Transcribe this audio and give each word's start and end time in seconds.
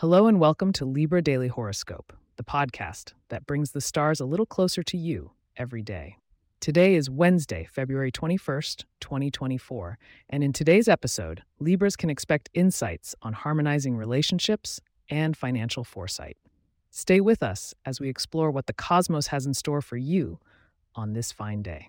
Hello 0.00 0.26
and 0.26 0.38
welcome 0.38 0.74
to 0.74 0.84
Libra 0.84 1.22
Daily 1.22 1.48
Horoscope, 1.48 2.12
the 2.36 2.44
podcast 2.44 3.14
that 3.30 3.46
brings 3.46 3.70
the 3.70 3.80
stars 3.80 4.20
a 4.20 4.26
little 4.26 4.44
closer 4.44 4.82
to 4.82 4.96
you 4.98 5.30
every 5.56 5.80
day. 5.80 6.18
Today 6.60 6.96
is 6.96 7.08
Wednesday, 7.08 7.66
February 7.72 8.12
21st, 8.12 8.84
2024, 9.00 9.96
and 10.28 10.44
in 10.44 10.52
today's 10.52 10.86
episode, 10.86 11.44
Libras 11.60 11.96
can 11.96 12.10
expect 12.10 12.50
insights 12.52 13.14
on 13.22 13.32
harmonizing 13.32 13.96
relationships 13.96 14.82
and 15.08 15.34
financial 15.34 15.82
foresight. 15.82 16.36
Stay 16.90 17.22
with 17.22 17.42
us 17.42 17.72
as 17.86 17.98
we 17.98 18.10
explore 18.10 18.50
what 18.50 18.66
the 18.66 18.74
cosmos 18.74 19.28
has 19.28 19.46
in 19.46 19.54
store 19.54 19.80
for 19.80 19.96
you 19.96 20.38
on 20.94 21.14
this 21.14 21.32
fine 21.32 21.62
day. 21.62 21.88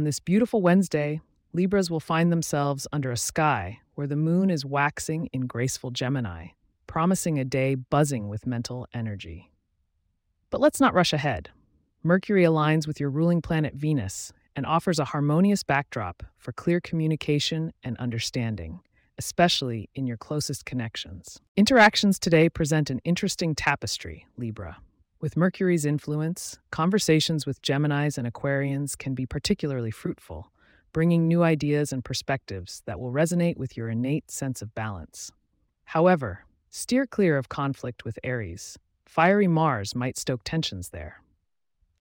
On 0.00 0.04
this 0.04 0.18
beautiful 0.18 0.62
Wednesday, 0.62 1.20
Libras 1.52 1.90
will 1.90 2.00
find 2.00 2.32
themselves 2.32 2.86
under 2.90 3.10
a 3.10 3.18
sky 3.18 3.80
where 3.96 4.06
the 4.06 4.16
moon 4.16 4.48
is 4.48 4.64
waxing 4.64 5.28
in 5.30 5.42
graceful 5.42 5.90
Gemini, 5.90 6.52
promising 6.86 7.38
a 7.38 7.44
day 7.44 7.74
buzzing 7.74 8.30
with 8.30 8.46
mental 8.46 8.86
energy. 8.94 9.50
But 10.48 10.62
let's 10.62 10.80
not 10.80 10.94
rush 10.94 11.12
ahead. 11.12 11.50
Mercury 12.02 12.44
aligns 12.44 12.86
with 12.86 12.98
your 12.98 13.10
ruling 13.10 13.42
planet 13.42 13.74
Venus 13.74 14.32
and 14.56 14.64
offers 14.64 14.98
a 14.98 15.04
harmonious 15.04 15.62
backdrop 15.64 16.22
for 16.38 16.52
clear 16.52 16.80
communication 16.80 17.70
and 17.84 17.98
understanding, 17.98 18.80
especially 19.18 19.90
in 19.94 20.06
your 20.06 20.16
closest 20.16 20.64
connections. 20.64 21.42
Interactions 21.58 22.18
today 22.18 22.48
present 22.48 22.88
an 22.88 23.02
interesting 23.04 23.54
tapestry, 23.54 24.26
Libra. 24.38 24.78
With 25.20 25.36
Mercury's 25.36 25.84
influence, 25.84 26.58
conversations 26.70 27.44
with 27.44 27.60
Geminis 27.60 28.16
and 28.16 28.26
Aquarians 28.26 28.96
can 28.96 29.14
be 29.14 29.26
particularly 29.26 29.90
fruitful, 29.90 30.50
bringing 30.94 31.28
new 31.28 31.42
ideas 31.42 31.92
and 31.92 32.02
perspectives 32.02 32.82
that 32.86 32.98
will 32.98 33.12
resonate 33.12 33.58
with 33.58 33.76
your 33.76 33.90
innate 33.90 34.30
sense 34.30 34.62
of 34.62 34.74
balance. 34.74 35.30
However, 35.84 36.46
steer 36.70 37.06
clear 37.06 37.36
of 37.36 37.50
conflict 37.50 38.02
with 38.02 38.18
Aries. 38.24 38.78
Fiery 39.04 39.46
Mars 39.46 39.94
might 39.94 40.16
stoke 40.16 40.40
tensions 40.42 40.88
there. 40.88 41.20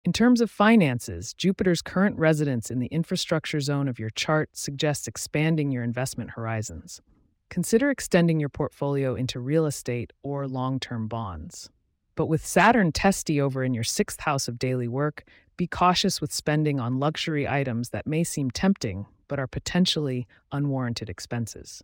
In 0.05 0.13
terms 0.13 0.39
of 0.39 0.51
finances, 0.51 1.33
Jupiter's 1.33 1.81
current 1.81 2.19
residence 2.19 2.69
in 2.69 2.77
the 2.77 2.87
infrastructure 2.87 3.59
zone 3.59 3.87
of 3.87 3.97
your 3.97 4.11
chart 4.11 4.51
suggests 4.53 5.07
expanding 5.07 5.71
your 5.71 5.81
investment 5.81 6.31
horizons. 6.35 7.01
Consider 7.49 7.89
extending 7.89 8.39
your 8.39 8.49
portfolio 8.49 9.15
into 9.15 9.39
real 9.39 9.65
estate 9.65 10.13
or 10.21 10.47
long 10.47 10.79
term 10.79 11.07
bonds. 11.07 11.71
But 12.17 12.25
with 12.25 12.45
Saturn 12.45 12.91
testy 12.91 13.39
over 13.39 13.63
in 13.63 13.75
your 13.75 13.83
sixth 13.83 14.21
house 14.21 14.47
of 14.47 14.57
daily 14.57 14.87
work, 14.87 15.23
be 15.55 15.67
cautious 15.67 16.19
with 16.19 16.33
spending 16.33 16.79
on 16.79 16.99
luxury 16.99 17.47
items 17.47 17.91
that 17.91 18.07
may 18.07 18.23
seem 18.23 18.49
tempting 18.49 19.05
but 19.27 19.39
are 19.39 19.45
potentially 19.45 20.25
unwarranted 20.51 21.09
expenses. 21.09 21.83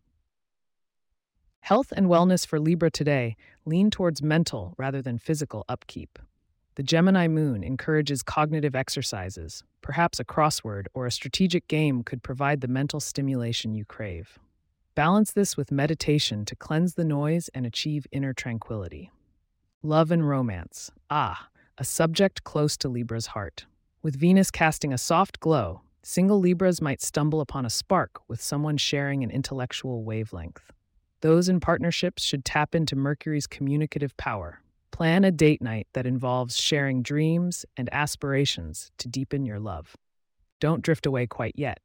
Health 1.60 1.94
and 1.96 2.08
wellness 2.08 2.48
for 2.48 2.60
Libra 2.60 2.90
today 2.90 3.36
lean 3.66 3.92
towards 3.92 4.24
mental 4.24 4.74
rather 4.76 5.04
than 5.04 5.20
physical 5.20 5.66
upkeep. 5.70 6.18
The 6.76 6.84
Gemini 6.84 7.28
moon 7.28 7.64
encourages 7.64 8.24
cognitive 8.24 8.76
exercises. 8.76 9.64
Perhaps 9.82 10.20
a 10.20 10.26
crossword 10.26 10.88
or 10.96 11.06
a 11.06 11.12
strategic 11.12 11.68
game 11.68 12.02
could 12.02 12.24
provide 12.24 12.62
the 12.62 12.68
mental 12.68 13.00
stimulation 13.00 13.76
you 13.76 13.86
crave. 13.86 14.40
Balance 14.96 15.32
this 15.32 15.56
with 15.56 15.72
meditation 15.72 16.44
to 16.46 16.56
cleanse 16.56 16.96
the 16.96 17.06
noise 17.06 17.52
and 17.54 17.68
achieve 17.68 18.08
inner 18.12 18.34
tranquility. 18.34 19.12
Love 19.86 20.12
and 20.12 20.26
romance. 20.26 20.90
Ah, 21.10 21.50
a 21.78 21.84
subject 21.84 22.46
close 22.46 22.78
to 22.78 22.88
Libra's 22.88 23.26
heart. 23.26 23.66
With 24.02 24.16
Venus 24.16 24.50
casting 24.50 24.94
a 24.94 24.98
soft 24.98 25.42
glow, 25.42 25.82
single 26.02 26.40
Libras 26.40 26.82
might 26.82 27.02
stumble 27.02 27.42
upon 27.42 27.66
a 27.66 27.70
spark 27.70 28.22
with 28.30 28.42
someone 28.42 28.78
sharing 28.78 29.26
an 29.26 29.30
intellectual 29.30 30.06
wavelength. 30.06 30.72
Those 31.20 31.50
in 31.50 31.60
partnerships 31.60 32.24
should 32.24 32.46
tap 32.46 32.76
into 32.76 32.96
Mercury's 32.96 33.46
communicative 33.46 34.16
power. 34.16 34.62
Plan 34.92 35.26
a 35.26 35.32
date 35.32 35.62
night 35.62 35.88
that 35.92 36.06
involves 36.06 36.56
sharing 36.56 37.04
dreams 37.04 37.66
and 37.76 37.90
aspirations 37.94 38.90
to 39.00 39.10
deepen 39.10 39.46
your 39.46 39.60
love. 39.60 39.98
Don't 40.62 40.82
drift 40.82 41.06
away 41.06 41.28
quite 41.28 41.56
yet. 41.58 41.80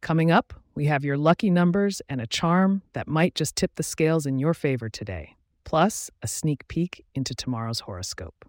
Coming 0.00 0.32
up, 0.32 0.52
we 0.74 0.86
have 0.86 1.04
your 1.04 1.16
lucky 1.16 1.48
numbers 1.48 2.02
and 2.08 2.20
a 2.20 2.26
charm 2.26 2.82
that 2.92 3.06
might 3.06 3.36
just 3.36 3.54
tip 3.54 3.76
the 3.76 3.84
scales 3.84 4.26
in 4.26 4.40
your 4.40 4.52
favor 4.52 4.88
today 4.88 5.36
plus 5.64 6.10
a 6.22 6.28
sneak 6.28 6.66
peek 6.68 7.04
into 7.14 7.34
tomorrow's 7.34 7.80
horoscope. 7.80 8.44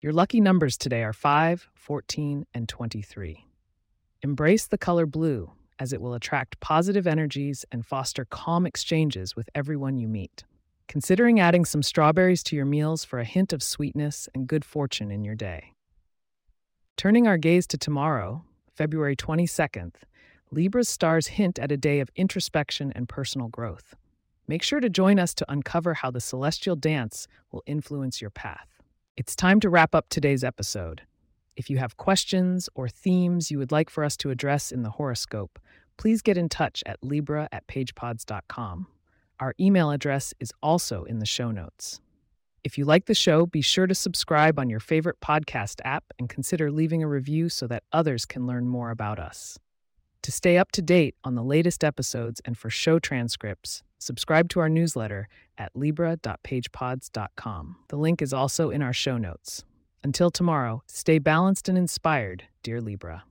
Your 0.00 0.12
lucky 0.12 0.40
numbers 0.40 0.76
today 0.76 1.02
are 1.02 1.12
5, 1.12 1.68
14, 1.74 2.46
and 2.54 2.68
23. 2.68 3.44
Embrace 4.22 4.66
the 4.66 4.78
color 4.78 5.06
blue 5.06 5.50
as 5.78 5.92
it 5.92 6.00
will 6.00 6.14
attract 6.14 6.60
positive 6.60 7.06
energies 7.06 7.64
and 7.70 7.84
foster 7.84 8.24
calm 8.24 8.66
exchanges 8.66 9.36
with 9.36 9.48
everyone 9.54 9.98
you 9.98 10.08
meet. 10.08 10.44
Considering 10.88 11.38
adding 11.38 11.64
some 11.64 11.82
strawberries 11.82 12.42
to 12.44 12.56
your 12.56 12.64
meals 12.64 13.04
for 13.04 13.18
a 13.18 13.24
hint 13.24 13.52
of 13.52 13.62
sweetness 13.62 14.28
and 14.34 14.46
good 14.46 14.64
fortune 14.64 15.10
in 15.10 15.24
your 15.24 15.34
day. 15.34 15.72
Turning 16.96 17.26
our 17.26 17.36
gaze 17.36 17.66
to 17.66 17.78
tomorrow, 17.78 18.42
February 18.78 19.16
22nd, 19.16 19.92
Libra's 20.52 20.88
stars 20.88 21.26
hint 21.26 21.58
at 21.58 21.72
a 21.72 21.76
day 21.76 21.98
of 21.98 22.10
introspection 22.14 22.92
and 22.94 23.08
personal 23.08 23.48
growth. 23.48 23.96
Make 24.46 24.62
sure 24.62 24.78
to 24.78 24.88
join 24.88 25.18
us 25.18 25.34
to 25.34 25.50
uncover 25.50 25.94
how 25.94 26.12
the 26.12 26.20
celestial 26.20 26.76
dance 26.76 27.26
will 27.50 27.64
influence 27.66 28.20
your 28.20 28.30
path. 28.30 28.68
It's 29.16 29.34
time 29.34 29.58
to 29.62 29.68
wrap 29.68 29.96
up 29.96 30.08
today's 30.08 30.44
episode. 30.44 31.02
If 31.56 31.68
you 31.68 31.78
have 31.78 31.96
questions 31.96 32.68
or 32.76 32.88
themes 32.88 33.50
you 33.50 33.58
would 33.58 33.72
like 33.72 33.90
for 33.90 34.04
us 34.04 34.16
to 34.18 34.30
address 34.30 34.70
in 34.70 34.84
the 34.84 34.90
horoscope, 34.90 35.58
please 35.96 36.22
get 36.22 36.38
in 36.38 36.48
touch 36.48 36.84
at 36.86 37.02
libra 37.02 37.48
at 37.50 37.66
pagepods.com. 37.66 38.86
Our 39.40 39.54
email 39.58 39.90
address 39.90 40.34
is 40.38 40.52
also 40.62 41.02
in 41.02 41.18
the 41.18 41.26
show 41.26 41.50
notes. 41.50 42.00
If 42.68 42.76
you 42.76 42.84
like 42.84 43.06
the 43.06 43.14
show, 43.14 43.46
be 43.46 43.62
sure 43.62 43.86
to 43.86 43.94
subscribe 43.94 44.58
on 44.58 44.68
your 44.68 44.78
favorite 44.78 45.22
podcast 45.22 45.80
app 45.86 46.04
and 46.18 46.28
consider 46.28 46.70
leaving 46.70 47.02
a 47.02 47.08
review 47.08 47.48
so 47.48 47.66
that 47.66 47.84
others 47.94 48.26
can 48.26 48.46
learn 48.46 48.68
more 48.68 48.90
about 48.90 49.18
us. 49.18 49.58
To 50.20 50.30
stay 50.30 50.58
up 50.58 50.70
to 50.72 50.82
date 50.82 51.14
on 51.24 51.34
the 51.34 51.42
latest 51.42 51.82
episodes 51.82 52.42
and 52.44 52.58
for 52.58 52.68
show 52.68 52.98
transcripts, 52.98 53.82
subscribe 53.98 54.50
to 54.50 54.60
our 54.60 54.68
newsletter 54.68 55.28
at 55.56 55.74
libra.pagepods.com. 55.74 57.76
The 57.88 57.96
link 57.96 58.20
is 58.20 58.34
also 58.34 58.68
in 58.68 58.82
our 58.82 58.92
show 58.92 59.16
notes. 59.16 59.64
Until 60.04 60.30
tomorrow, 60.30 60.82
stay 60.86 61.18
balanced 61.18 61.70
and 61.70 61.78
inspired, 61.78 62.44
dear 62.62 62.82
Libra. 62.82 63.24